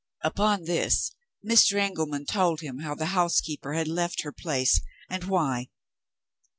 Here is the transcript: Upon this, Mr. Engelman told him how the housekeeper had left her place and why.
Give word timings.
Upon 0.23 0.63
this, 0.63 1.11
Mr. 1.47 1.77
Engelman 1.79 2.25
told 2.25 2.61
him 2.61 2.79
how 2.79 2.95
the 2.95 3.05
housekeeper 3.13 3.73
had 3.73 3.87
left 3.87 4.21
her 4.23 4.31
place 4.31 4.81
and 5.11 5.25
why. 5.25 5.69